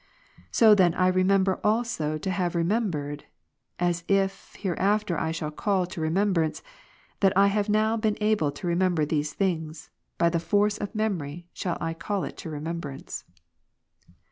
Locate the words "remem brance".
6.01-6.63